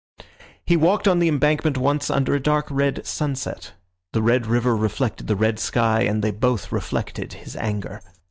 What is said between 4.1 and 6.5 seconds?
The red river reflected the red sky, and they